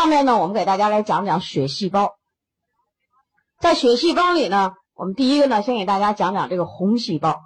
[0.00, 2.16] 下面呢，我们给大家来讲讲血细胞。
[3.58, 7.42] 在血细胞里呢，我们第一个呢，先给大家讲讲这个红细胞。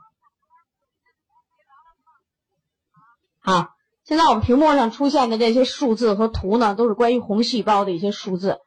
[3.41, 3.71] 好，
[4.05, 8.61] 现在我们屏幕上出现的这些数字和图呢，都是关于红细胞的一些数字。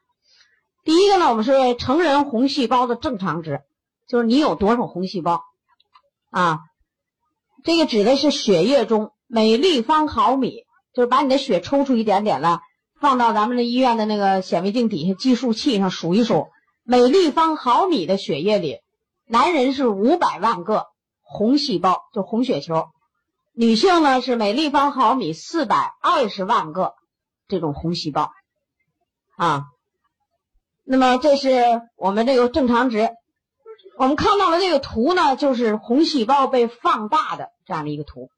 [0.84, 3.62] 第一个呢，我们是成人红细胞的正常值，
[4.06, 5.40] 就是你有多少红细胞
[6.30, 6.58] 啊？
[7.64, 12.60] 这个指的是血液中每立方毫米，就是把你的血抽出一点点来，
[13.00, 16.48] 放到咱们的医院的那个显微镜底下计数器上数一数，
[16.82, 18.78] 每立方毫米的血液里，
[19.26, 20.86] 男人是五百万个
[21.22, 22.88] 红细胞，就红血球；
[23.54, 26.94] 女性呢是每立方毫米四百二十万个
[27.46, 28.32] 这种红细胞，
[29.36, 29.64] 啊。
[30.90, 33.10] 那么这是我们这个正常值。
[33.98, 38.30] 我们看到的这个图呢，就是红细胞被放大的这样的一个图，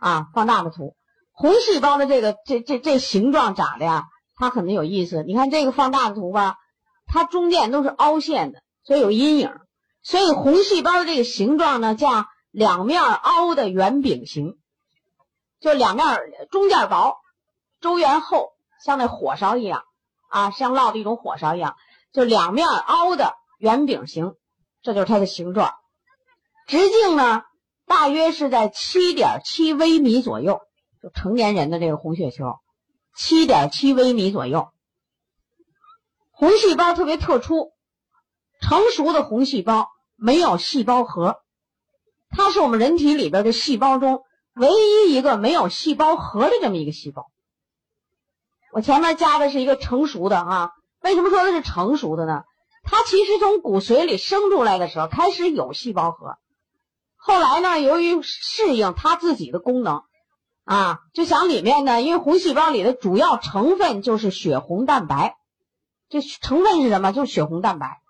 [0.00, 0.96] 啊，放大的图。
[1.32, 4.04] 红细胞的这个这这这形状长的呀，
[4.36, 5.22] 它很有意思。
[5.22, 6.56] 你看这个放大的图吧，
[7.06, 9.52] 它中间都是凹陷的，所以有阴影。
[10.02, 14.58] 所以红细胞的这个形状呢，叫两面凹的圆饼形，
[15.60, 16.06] 就两面
[16.50, 17.16] 中间薄，
[17.80, 18.50] 周圆厚，
[18.84, 19.84] 像那火烧一样，
[20.28, 21.76] 啊，像烙的一种火烧一样。
[22.12, 24.34] 就两面凹的圆饼形，
[24.82, 25.72] 这就是它的形状。
[26.66, 27.42] 直径呢，
[27.86, 30.60] 大约是在七点七微米左右。
[31.02, 32.60] 就成年人的这个红血球，
[33.16, 34.68] 七点七微米左右。
[36.30, 37.72] 红细胞特别特殊，
[38.60, 41.40] 成熟的红细胞没有细胞核，
[42.30, 44.22] 它是我们人体里边的细胞中
[44.54, 47.30] 唯一一个没有细胞核的这么一个细胞。
[48.72, 50.70] 我前面加的是一个成熟的啊。
[51.02, 52.44] 为什么说它是成熟的呢？
[52.84, 56.36] 它其实从骨髓里生出来的时候开始有细胞核，
[57.16, 60.04] 后来呢，由于适应它自己的功能，
[60.64, 65.36] 啊，就想里面呢，因为红细胞里的主要成分就是血红蛋白，
[66.08, 67.12] 这成分是什么？
[67.12, 68.00] 就是血红蛋白，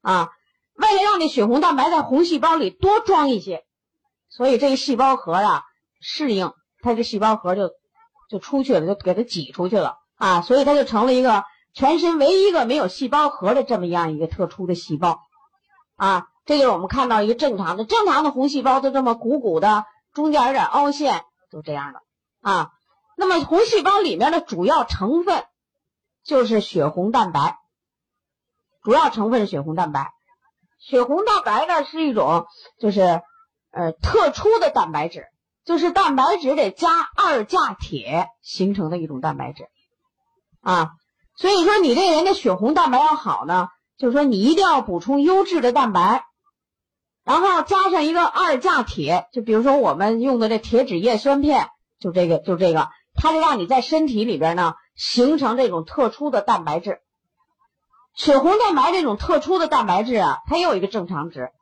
[0.00, 0.30] 啊，
[0.74, 3.64] 为了让这血红蛋白在红细胞里多装一些，
[4.28, 5.64] 所以这个细胞核啊
[6.00, 6.52] 适应，
[6.82, 7.70] 它这细胞核就
[8.28, 11.44] 就出去了，就给它挤出去了啊，所以它就成了一个。
[11.72, 15.20] 全身唯一一个没有细胞核的这么样一个特殊的细胞，
[15.94, 22.00] 啊，这就是我们看到一个正常的正常的红细胞都这么鼓鼓的，中间有点凹陷，都这样的
[22.40, 22.70] 啊。
[23.16, 25.44] 那么红细胞里面的主要成分
[26.24, 27.58] 就是血红蛋白，
[28.82, 30.12] 主要成分是血红蛋白。
[30.78, 32.46] 血红蛋白呢是一种
[32.78, 33.22] 就是
[33.70, 35.26] 呃特殊的蛋白质，
[35.64, 39.68] 就是蛋白质得加二价铁形成的一种蛋白质，
[40.62, 40.92] 啊。
[41.36, 46.26] 所以说，你这人的血红蛋白要好呢，就是说你一定要补充优质的蛋白，
[47.30, 51.68] 然后加上一个二价铁，就比如说我们用的这铁质叶酸片，
[52.00, 57.00] 就这个就这个，它就让你在身体里边呢形成这种特殊的蛋白质。
[58.14, 61.52] 血红蛋白这种特殊的蛋白质啊，它也有一个正常值，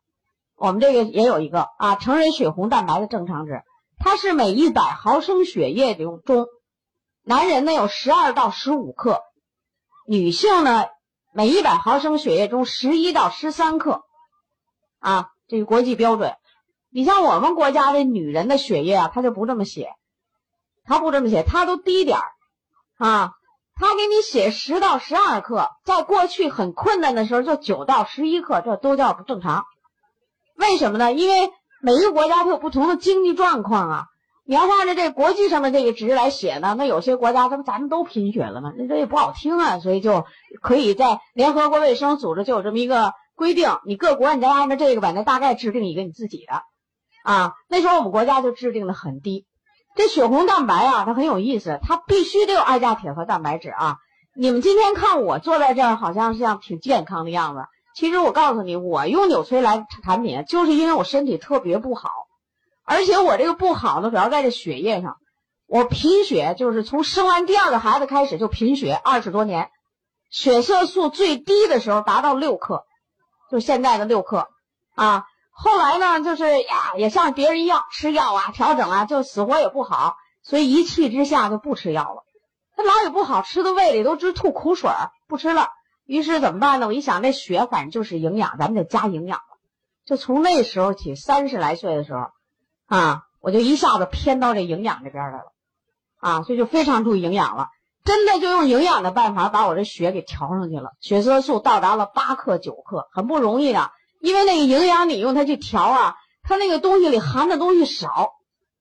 [0.57, 3.61] 我们这个也有一个啊，成人血红蛋白的正常值，
[3.99, 6.47] 它是每一百毫升血液中，
[7.25, 9.21] 男人呢有十二到十五克。
[10.07, 10.87] 女性呢，
[11.35, 14.05] 每一百毫升血液中十一到十三克，
[14.99, 16.35] 啊，这个国际标准。
[16.91, 19.91] 你像我们国家的女人的血液啊，她就不这么写，
[20.85, 22.25] 她不这么写，她都低点儿，
[22.99, 23.33] 啊，
[23.75, 29.65] 她给你写十到十二克，在过去很困难的时候就九到十一克，这都叫不正常。
[30.57, 31.13] 为什么呢？
[31.13, 31.51] 因为
[31.83, 34.05] 每一个国家都有不同的经济状况啊。
[34.45, 38.73] 你要按照这国际上的这个值来写呢，那有些国家这不咱们都贫血了吗？
[38.79, 40.25] 那这也不好听啊，所以就
[40.63, 46.63] 可以在联合国卫生组织就有这么一个规定，你各国你再按照这个吧，那大概制定一个你自己的，
[47.23, 49.47] 啊，那时候我们国家就制定的很低。
[49.95, 53.99] 这血红蛋白啊，它很有意思，它必须得有二价铁和蛋白质啊。
[54.35, 62.11] 你们今天看我坐在这儿，好像是像挺健康的样子，其实我告诉你，我用纽崔莱产品，就是因为我身体特别不好。
[62.85, 65.17] 而且我这个不好呢，主要在这血液上。
[65.67, 69.71] 我贫血，就是从生完第二个孩子开始就贫血，二十多年，
[70.31, 72.85] 血色素最低的时候达到六克，
[73.51, 74.49] 就现在的六克
[74.95, 75.27] 啊。
[75.51, 82.25] 后来呢，就是呀，也像别人一样吃药啊，调整啊，就死活也不好，所以一气之下就不吃药了。
[82.77, 85.71] 他老也不好吃的胃里都直吐苦水儿，不吃了。
[86.05, 86.87] 于是怎么办呢？
[86.87, 89.59] 我一想，这血反正就是营养，咱们得加营养了。
[90.07, 92.31] 就从那时候起，三十来岁的时候。
[92.87, 95.53] 啊，我就一下子偏到这营养这边来了，
[96.21, 97.69] 啊，所以就非常注意营养了。
[98.09, 103.91] 真的就用营养的办法把我这血给调上去了，血色素到达了八克九克，很不容易的。
[104.23, 108.31] 因为那个营养你用它去调啊，它那个东西里含的东西少，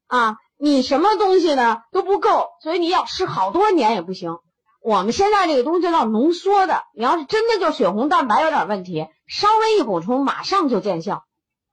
[0.07, 4.38] 啊，你什么东西呢都不够，所以你要吃好多年也不行。
[4.81, 11.25] 我们现在这个东西叫浓缩的，你要是真的就血红蛋白有点问题，稍微一补充马上就见效，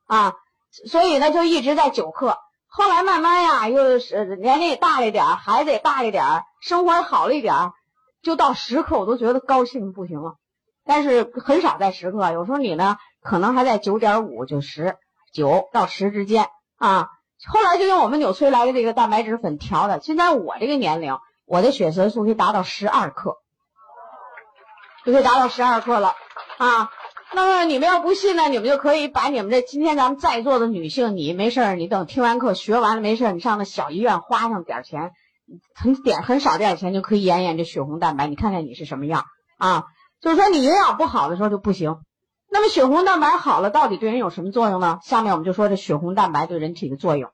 [0.06, 0.34] 啊，
[0.88, 2.36] 所以呢就一直在九克。
[2.76, 6.24] 后来慢慢呀，又是年龄也大了一点，孩子也大了一点，
[6.60, 7.70] 生活好了一点，
[8.20, 10.34] 就到十克我都觉得高兴不行了。
[10.84, 14.96] 但是很少在十克，有时候你呢可能还在九点五就十
[15.32, 17.10] 九到十之间啊。
[17.46, 21.16] 后来就用我们纽崔莱的这个蛋白质粉调的，现在我这个年龄，
[21.46, 23.36] 我的血色素可以达到十二克，
[25.04, 26.12] 就可以达到十二克了
[26.58, 26.90] 啊。
[27.34, 35.12] 那么你们要不信呢，你们就可以把你们这今天咱们在座的女性，你没事儿，你等听完课学完了没事儿，你上那小医院花上点儿钱，
[35.74, 39.24] 很点很少点儿钱就可以验验这血红蛋白，你看看你是什么样
[39.58, 39.84] 啊？
[40.20, 41.96] 就是说你营养不好的时候就不行。
[42.50, 45.00] 那么血红蛋白好了，到底对人有什么作用呢？
[45.02, 47.30] 下面我们就说这血红蛋白对人体的作用。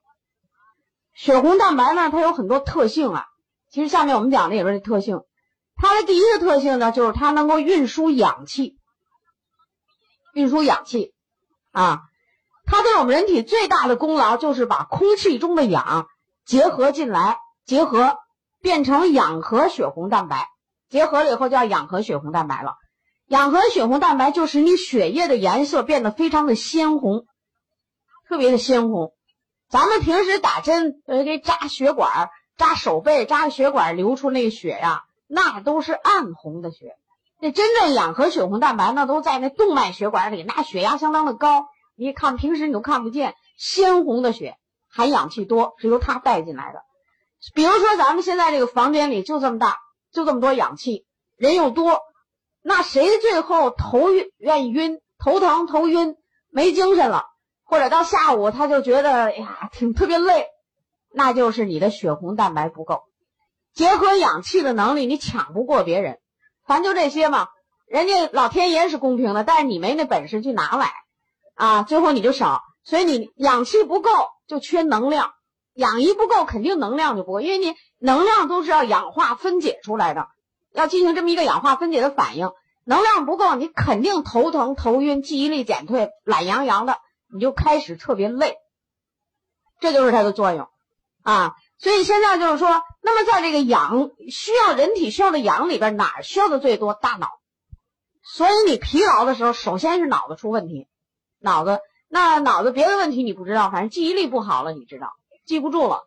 [1.13, 3.25] 血红蛋白呢，它有很多特性啊。
[3.69, 5.21] 其实下面我们讲的也是这特性。
[5.75, 8.77] 它的第一个特性呢，就是它能够运输氧气。
[10.33, 11.13] 运输氧气，
[11.71, 12.01] 啊，
[12.65, 16.07] 它对我们人体最大的功劳就是把空气中的氧
[16.45, 18.17] 结合进来，结合
[18.61, 20.47] 变成氧合血红蛋白，
[20.89, 22.75] 结合了以后叫氧合血红蛋白了。
[23.27, 27.25] 氧合血红蛋白就使你血液的颜色变得非常的鲜红，
[28.27, 29.13] 特别的鲜红。
[29.69, 36.97] 咱们平时打针，呃，给扎血管、扎手背、扎血管流出那血呀，那都是暗红的血。
[37.41, 41.65] 那真正氧和血红蛋白呢，都在那动脉血管里，那血压相当的高。
[41.95, 44.57] 你看平时你都看不见鲜红的血，
[44.87, 46.83] 含氧气多，是由它带进来的。
[47.55, 49.79] 比如说咱们现在这个房间里就这么大，
[50.11, 51.99] 就这么多氧气，人又多，
[52.61, 56.17] 那谁最后头晕、愿意晕、头疼、头晕、
[56.51, 57.25] 没精神了，
[57.63, 60.45] 或者到下午他就觉得哎呀挺特别累，
[61.11, 63.01] 那就是你的血红蛋白不够，
[63.73, 66.19] 结合氧气的能力你抢不过别人。
[66.71, 67.49] 咱就这些嘛，
[67.85, 70.93] 人家老天爷是公平的，但是你没那本事去拿来，
[71.53, 74.09] 啊，最后你就少，所以你氧气不够
[74.47, 75.33] 就缺能量，
[75.73, 80.29] 氧一不够肯定能量就不够，因为你能量都是要氧化分解出来的，
[80.71, 82.51] 要进行这么一个氧化分解的反应，
[82.85, 86.99] 能量不够你肯定头疼头晕，记忆力减退，懒洋洋的，
[87.33, 88.55] 你就开始特别累，
[89.81, 90.69] 这就是它的作用，
[91.21, 91.53] 啊。
[91.81, 96.93] 所以现在就是说，那么在这个氧需要人体需要的氧里边，哪儿需要的最多？
[96.93, 97.27] 大脑。
[98.23, 100.87] 所以你疲劳的时候，首先是脑子出问题，
[101.39, 105.07] 脑子那脑子别的问题你不知道，反正记忆力不好了，你知道
[105.43, 106.03] 记不住了，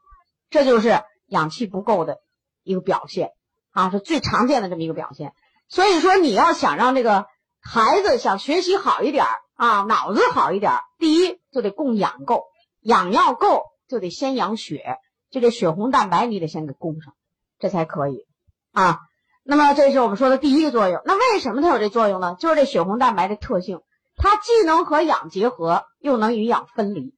[0.49, 2.19] 这就是氧气不够的
[2.63, 3.33] 一个表现
[3.73, 5.33] 啊，是最常见的这么一个表现。
[5.69, 7.27] 所以说你要想让这个
[7.61, 9.27] 孩子想学习好一点
[9.57, 12.45] 啊，脑子好一点，第一就得供氧够，
[12.81, 14.99] 氧要够就得先养血。
[15.35, 17.13] 就这血红蛋白，你得先给供上，
[17.59, 18.25] 这才可以
[18.71, 19.01] 啊。
[19.43, 21.03] 那么这是我们说的第一个作用。
[21.05, 22.37] 那为什么它有这作用呢？
[22.39, 23.81] 就是这血红蛋白的特性，
[24.17, 27.17] 它既能和氧结合，又能与氧分离。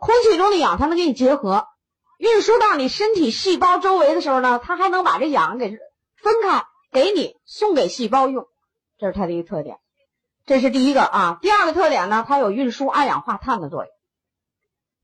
[0.00, 1.66] 空气中的氧它能给你结合，
[2.16, 8.46] 运输到你身体细胞周围的时候呢，它还能把这氧给分开，给你送给细胞用。
[8.96, 9.76] 这是它的一个特点，
[10.46, 11.38] 这是第一个啊。
[11.42, 13.92] 第二个特点呢，它有运输二氧化碳的作用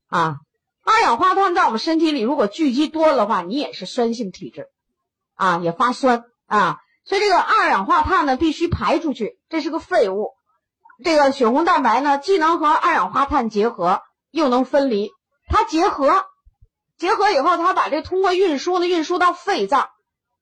[0.07, 0.39] 啊。
[0.89, 4.69] 二氧化碳在我们身体里如果聚集多了的话，你也是酸性体质，
[5.35, 10.31] 啊，也发酸啊，所以这个二氧化碳呢必须排出去，这是个废物。
[11.03, 15.11] 这个血红蛋白呢，既能和二氧化碳结合，又能分离。
[15.47, 16.25] 它结合，
[16.97, 19.89] 结合以后，它把这通过运输呢运输到肺脏，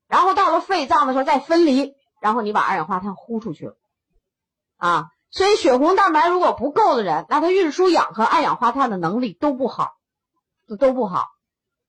[0.08, 3.76] 然后到了肺脏的时候再分离，然后你把二氧化碳呼出去了，
[4.78, 9.97] 啊，所以血红蛋白如果不够的人，那它运输氧和二氧化碳的能力都不好。
[10.68, 11.26] 这都不好，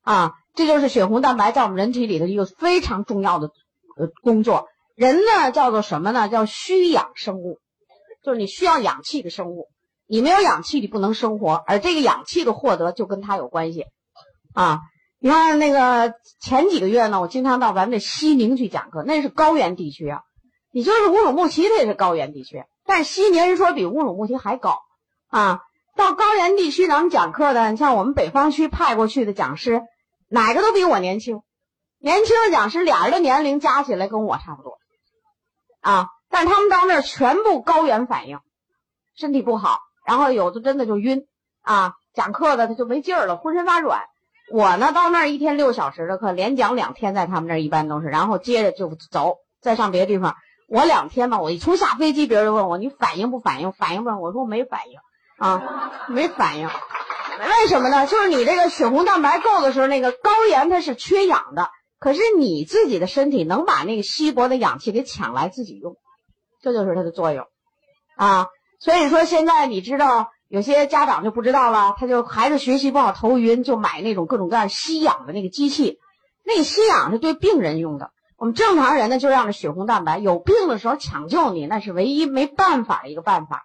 [0.03, 3.51] 啊，这就是血红蛋白在我们人体里的一个非常重要的
[3.97, 4.69] 呃工作。
[4.95, 6.29] 人呢叫做什么呢？
[6.29, 7.59] 叫需氧生物，
[8.25, 9.67] 就是你需要氧气的生物。
[10.07, 11.63] 你没有氧气，你不能生活。
[11.67, 13.85] 而这个氧气的获得就跟它有关系，
[14.55, 14.81] 啊，
[15.19, 20.23] 你看那个前几个月呢，我经常到咱们的西宁去讲课，那是高原地区啊。
[20.73, 24.79] 你就是乌鲁木齐，它也是高原地区，但西宁人说比乌鲁木齐还高，
[25.29, 25.61] 啊。
[25.99, 29.83] 到高原地区，咱们讲课的，你像我们北方区派过去的讲师，
[30.29, 31.43] 哪个都比我年轻。
[31.99, 34.79] 年轻的讲师俩人的年龄加起来跟我差不多，
[35.81, 38.39] 啊，但是他们到那儿全部高原反应，
[39.17, 41.27] 身体不好，然后有的真的就晕，
[41.63, 44.03] 啊，讲课的他就没劲儿了，浑身发软。
[44.53, 50.37] 我呢到那儿一天六小时的课，连讲两天，在他们那儿一般都是，然后接着就走，再上别的地方。
[50.69, 53.73] 我两天吧，我一从下飞机，别人就问我你反应不反应？
[53.73, 54.11] 反应不？
[54.11, 55.01] 我说我没反应。
[55.39, 58.07] 啊，没反应，为什么呢？
[58.07, 65.97] 就是你这个血红蛋白够的时候，那个高盐它是缺氧的，可是你自己的身体能把那个稀薄的氧气给抢来自己用，
[66.61, 67.47] 这就是它的作用
[68.17, 68.49] 啊。
[68.81, 75.99] 所以说现在你知道有些家长就不知道了，他就孩子学习不好头晕，就买那种各种各样吸氧的那个机器，
[76.45, 78.11] 那吸氧是对病人用的。
[78.37, 83.65] 我们正常人呢就让这血红蛋白，有病的时候抢救你，那是唯一没办法的一个办法。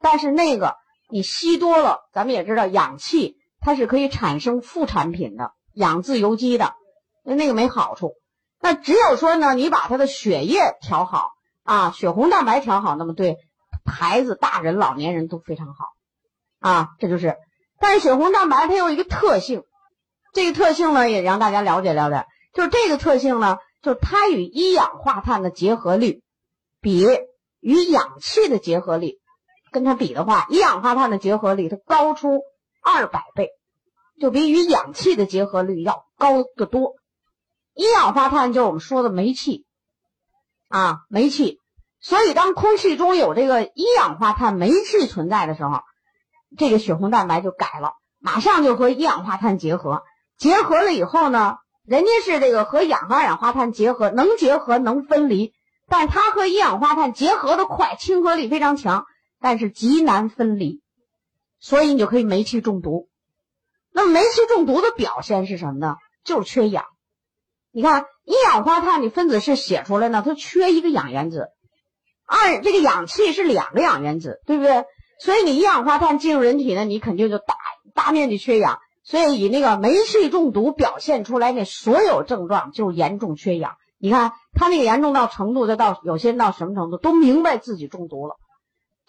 [0.00, 0.76] 但是那个
[1.12, 6.74] 你吸多了，咱们也知道氧气它是可以产生副产品的，氧自由基的。
[7.22, 8.14] 那那个没好处，
[8.60, 11.30] 那只有说呢，你把他的血液调好
[11.62, 13.36] 啊，血红蛋白调好，那么对
[13.84, 15.90] 孩子、大人、老年人都非常好
[16.58, 16.88] 啊。
[16.98, 17.36] 这就是，
[17.78, 19.62] 但是血红蛋白它有一个特性，
[20.32, 26.22] 这个特性呢也让大家了解了解，就是这个特性呢，就是它与一氧化碳的结合率
[26.80, 27.06] 比
[27.60, 29.18] 与氧气的结合率
[29.72, 32.42] 跟它比的话，一氧化碳的结合率它高出
[32.82, 33.48] 二百倍，
[34.20, 36.94] 就比与氧气的结合率要高得多。
[37.74, 39.66] 一氧化碳就是我们说的煤气，
[40.68, 41.58] 啊，煤气。
[42.00, 45.80] 所以当空气中有这个一氧化碳煤气存在的时候，
[46.58, 50.02] 这个血红蛋白就改了，马上就和一氧化碳结合。
[50.36, 55.54] 结合了以后呢，人家是这个和氧和二氧化碳结合，能结合能分离，
[55.88, 59.06] 但它和一氧化碳结合的快，亲和力非常强，
[59.42, 60.80] 但是极难分离，
[61.58, 63.08] 所以你就可以煤气中毒。
[63.92, 65.96] 那么煤气中毒的表现是什么呢？
[66.24, 66.84] 就是缺氧。
[67.72, 71.48] 你看，一氧化碳的分子式写出来呢，它缺一个氧原子，
[72.26, 74.84] 二这个氧气是两个氧原子，对不对？
[75.18, 77.54] 所以你一氧化碳进入人体呢，你肯定就大
[77.94, 78.78] 大面积缺氧。
[79.04, 83.74] 所以以那个煤气中毒表现出来那所有症状，就是严重缺氧。
[83.98, 88.36] 你看他那个严重到程度，就到有些人到什么程度，都明白自己中毒了，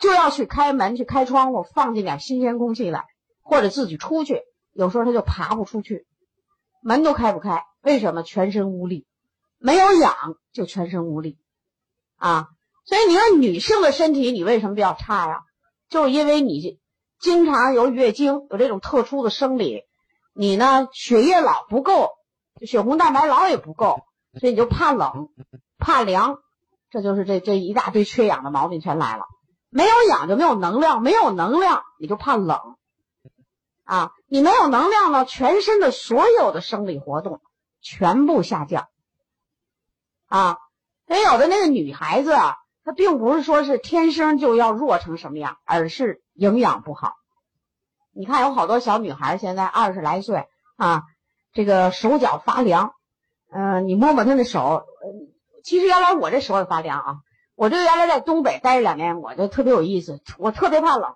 [0.03, 3.05] 就要去开门去开窗户，放进点新鲜空气来，
[3.41, 4.41] 或者自己出去。
[4.73, 6.05] 有时候他就爬不出去，
[6.81, 7.63] 门都开不开。
[7.81, 9.07] 为什么全身无力？
[9.59, 10.13] 没有氧
[10.51, 11.37] 就全身无力
[12.17, 12.49] 啊！
[12.83, 15.43] 所以你说女性的身体你为什么比较差呀？
[15.87, 16.81] 就是因为你
[17.17, 19.83] 经常有月经，有这种特殊的生理，
[20.33, 22.09] 你呢血液老不够，
[22.65, 24.01] 血红蛋白老也不够，
[24.37, 25.29] 所以你就怕冷、
[25.77, 26.39] 怕凉，
[26.89, 29.23] 这就是这这一大堆缺氧的毛病全来了。
[29.73, 32.77] 没有氧就没有能量，没有能量你就怕冷
[33.83, 34.11] 啊！
[34.27, 37.41] 你没有能量了，全身的所有的生理活动。
[37.85, 38.87] 全部下降，
[40.27, 40.57] 啊，
[41.05, 47.15] 所以有的那个女孩子啊，她并不是说是天生就要弱成什么样，而是营养不好。
[48.13, 51.03] 你看，有好多小女孩现在二十来岁啊，
[51.51, 52.93] 这个手脚发凉，
[53.51, 54.85] 嗯，你摸摸她的手，
[55.61, 57.15] 其实原来我这手也发凉啊。
[57.55, 61.15] 我这原来在东北待着两年，我就特别有意思，我特别怕冷。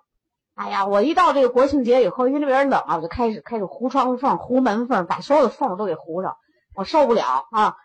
[0.54, 6.36] 哎呀，我一到这个国庆节以后，因为那边冷啊，我就开始开始糊窗户缝、糊门缝，把所有的缝都给糊上。
[6.74, 7.76] 我受不了啊！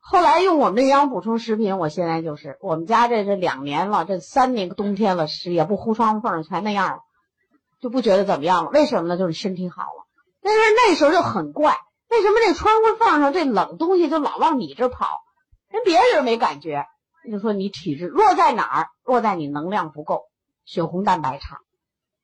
[0.00, 6.98] 后来用我们的营养补充食品，我现在就是我们家这这两年了，这三年冬天了，是也不糊窗户缝，全那样了，
[7.80, 8.70] 就不觉得怎么样了。
[8.70, 9.16] 为什么呢？
[9.16, 10.06] 就是身体好了。
[10.42, 11.78] 但是那时候就很怪，
[12.10, 15.22] 为什么这窗户缝上这冷东西就老往你这跑？
[15.70, 16.86] 人别人没感觉，
[17.30, 18.88] 就说你体质弱在哪儿？
[19.04, 20.24] 弱在你能量不够，
[20.64, 21.60] 血红蛋白差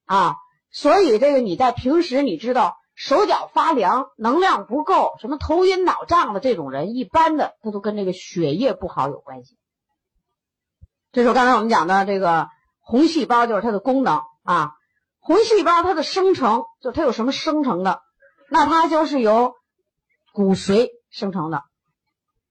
[0.07, 0.37] 啊。
[0.71, 2.77] 所以这个你在平时你知道。
[2.97, 9.57] 手脚发凉，能量不够，什么头晕脑胀的这种人，一般的他都跟这个血液不好有关系。
[11.11, 14.73] 这是刚才我们讲的这个红细胞，就是它的功能啊。
[15.19, 18.03] 红细胞它的生成，就它有什么生成的？
[18.51, 19.55] 那它就是由
[20.35, 21.63] 骨髓生成的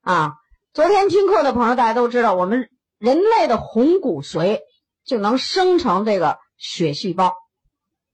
[0.02, 0.34] 啊。
[0.72, 4.60] 昨天听课的朋友大家都知道，我们人类的红骨髓
[5.04, 7.34] 就能生成这个血细胞，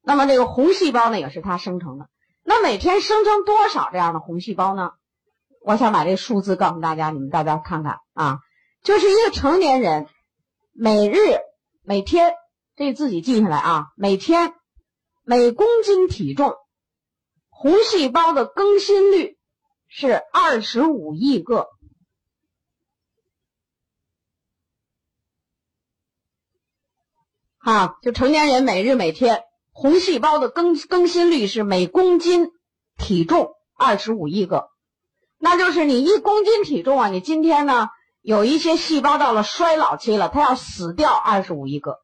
[0.01, 2.07] 那么这个红细胞呢，也是它生成的。
[2.43, 4.91] 那每天生成多少这样的红细胞呢？
[5.65, 8.39] 我想把这数字告诉大家，你们大家看看啊，
[8.83, 10.07] 就是一个成年人
[10.71, 11.17] 每日
[11.83, 12.35] 每天
[12.77, 14.53] 这自己记下来啊，每天
[15.23, 16.55] 每公斤体重
[17.49, 19.37] 红细胞的更新率
[19.89, 21.67] 是二十五亿个，
[27.65, 29.41] 啊，就成年人每日每天。
[29.71, 32.51] 红细胞的更更新率是每公斤
[32.95, 34.69] 体重二十五亿个，
[35.39, 37.89] 那就是你一公斤体重啊，你今天呢
[38.21, 41.97] 有一些细胞到了衰老期了，它要死掉二十五亿个，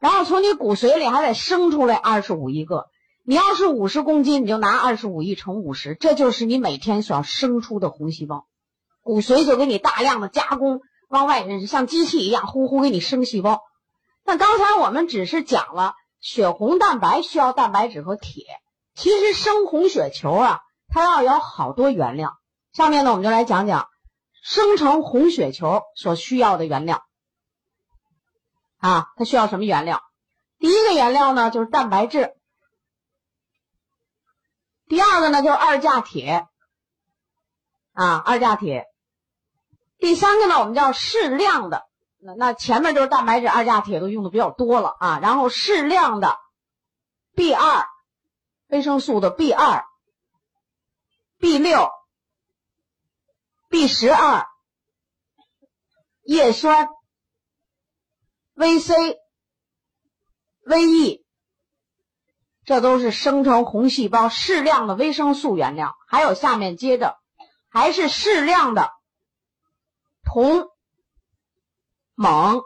[0.00, 2.86] 然后从你骨髓里还得生出来二十五亿个。
[3.24, 8.46] 你要是五十公斤，你就拿二十五亿乘五十，这就是你每天所要生出的红细胞。
[9.02, 10.80] 骨髓就给你大量的加工，
[11.10, 13.60] 往外像机器一样呼呼给你生细胞。
[14.24, 15.94] 那刚才我们只是讲了。
[16.20, 18.46] 血红蛋白需要蛋白质和铁，
[18.94, 22.38] 其实生红血球啊，它要有好多原料，
[22.72, 23.90] 下面呢，我们就来讲讲
[24.42, 27.04] 生成红血球所需要的原料。
[28.78, 30.00] 啊，它需要什么原料？
[30.58, 32.34] 第一个原料呢，就是蛋白质。
[34.88, 36.48] 第二个呢，就是二价铁。
[37.92, 38.86] 啊，二价铁。
[39.98, 41.84] 第三个呢，我们叫适量的。
[42.24, 45.18] 那那前面就是蛋白质、二价铁都用的比较多了啊。
[45.20, 46.38] 然后适量的
[47.34, 47.86] B 二，
[48.68, 49.84] 维生素的 B 二、
[51.38, 51.90] B 六。
[53.70, 54.46] B 十二、
[56.22, 56.86] 叶酸、
[58.54, 59.16] VC、
[60.64, 61.24] VE，
[62.64, 65.96] 这都是生成红细胞适量的维生素原料。
[66.06, 67.18] 还有下面接着
[67.68, 68.92] 还是适量的
[70.22, 70.68] 铜、
[72.16, 72.62] 锰、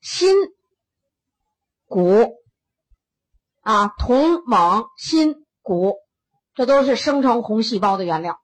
[0.00, 0.28] 锌、
[1.86, 2.32] 钴
[3.62, 5.96] 啊，铜、锰、锌、钴，
[6.54, 8.40] 这都是生成红细胞的原料。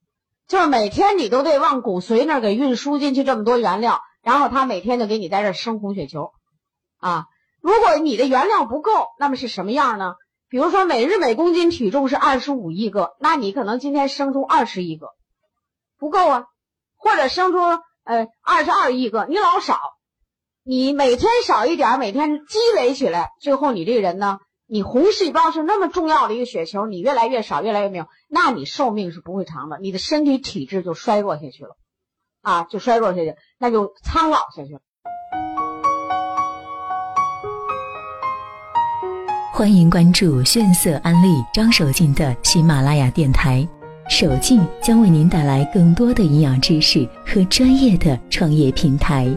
[0.47, 6.33] 就是每天你都得往骨髓那儿给运输进去这么多原料，然后他每天就给你在这生红血球，
[6.99, 7.26] 啊，
[7.61, 10.14] 如果你的原料不够，那么是什么样呢？
[10.49, 15.11] 比如说每日每公斤体重是二十五亿个，那你可能今天生出二十亿个，
[15.97, 16.47] 不够啊，
[16.97, 17.59] 或者生出
[18.04, 19.78] 呃二十二亿个，你老少，
[20.62, 24.38] 你每天少一点，每天积累起来，最后你这个人呢？
[24.73, 31.76] 你红细胞是那么重要的一个血球，你越来越少，越来越没有，那你寿命是不会长的，你的身体体质就衰弱下去了，
[32.40, 34.80] 啊，就衰弱下去，那就苍老下去了。
[39.52, 43.66] 欢迎关注炫色安利张守静的喜马拉雅电台，
[44.10, 49.28] 守静将为您带来更多的营养知识和专业的创业平台。